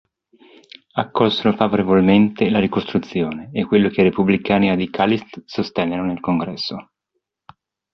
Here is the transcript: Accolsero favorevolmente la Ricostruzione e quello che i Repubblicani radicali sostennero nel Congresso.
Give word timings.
Accolsero 0.93 1.53
favorevolmente 1.55 2.49
la 2.49 2.57
Ricostruzione 2.57 3.51
e 3.53 3.65
quello 3.67 3.89
che 3.89 4.01
i 4.01 4.05
Repubblicani 4.05 4.69
radicali 4.69 5.21
sostennero 5.45 6.03
nel 6.03 6.19
Congresso. 6.19 6.93